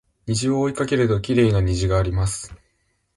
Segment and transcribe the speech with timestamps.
[0.25, 2.55] 虹を追いかけるときれいな虹があります